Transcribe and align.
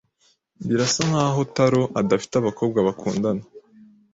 Birasa 0.67 1.01
nkaho 1.09 1.41
Taro 1.55 1.81
adafite 2.01 2.33
abakobwa 2.37 2.79
bakundana. 2.87 3.43